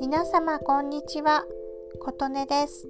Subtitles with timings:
[0.00, 1.44] 皆様こんにちは。
[2.00, 2.88] 琴音です。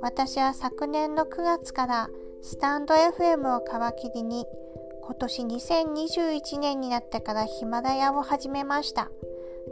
[0.00, 2.08] 私は昨年の9月から
[2.40, 4.46] スタンド FM を皮切りに
[5.02, 9.10] 今年2021年になってからヒマラヤを始めました。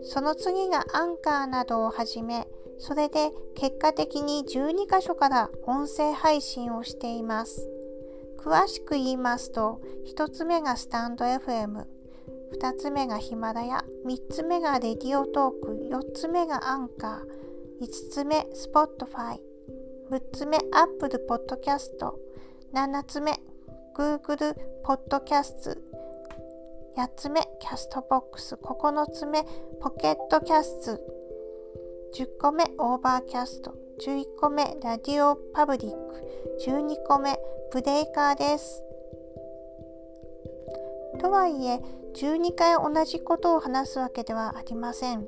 [0.03, 2.49] その次がアンカーなどを始め
[2.79, 7.69] それで結果的に12箇所から音声配信をしています。
[8.41, 9.81] 詳しく言いますと
[10.17, 11.96] 1つ目がスタンド FM
[12.53, 15.89] 2つ目がヒマラヤ3つ目が Radiotalk。
[15.91, 17.85] 4つ目がアンカー。
[17.85, 19.41] 5つ目 Spotify。
[20.11, 22.19] 6つ目 Apple Podcast。
[22.73, 23.33] 7つ目
[23.97, 24.55] Google
[24.85, 25.81] ポッドキャスト
[26.97, 28.55] 8つ目 Castbox。
[28.55, 29.45] 9つ目
[29.81, 31.17] Pocket Cast
[32.15, 33.75] 10個目 Overcast。
[34.07, 35.97] 11個目 RadioPublic。
[36.65, 37.39] 12個目
[37.73, 38.83] ブレーカーです。
[41.21, 41.81] とはいえ
[42.15, 45.27] 12回同じことを話すわけではありません。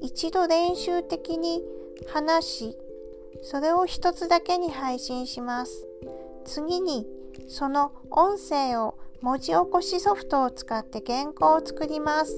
[0.00, 1.62] 一度練習的に
[2.06, 2.78] 話し、
[3.42, 5.86] それを一つだけに配信します。
[6.44, 7.06] 次に
[7.48, 12.34] その音声を文字起こしソフトを使って原稿を作ります。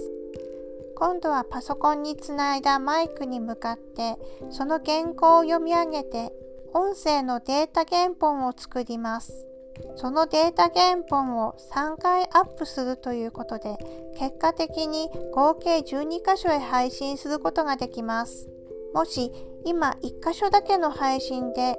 [0.97, 4.19] 今度はパソコンにつないだマイクに向かって
[4.51, 6.31] その原稿を読み上げて
[6.75, 9.50] 音声のデータ原本を作ります。
[9.97, 13.77] そのデータ原本を3回アップするということで、
[14.19, 18.49] 結果的に合計12箇所へ配信することができます。
[18.95, 19.33] もし
[19.65, 21.79] 今1箇所だけの配信で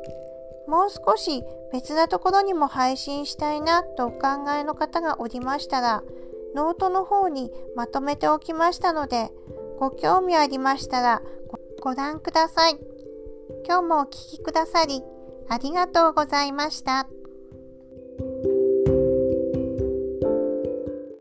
[0.67, 6.03] もう少し別なところにも配信したいなとお考えの方がおりましたら、
[6.55, 9.31] ノートの方にまとめておきましたので、
[9.79, 11.21] ご興味ありましたら
[11.81, 12.77] ご覧ください。
[13.65, 15.03] 今日もお聴きくださり
[15.49, 17.20] ありがとうございました。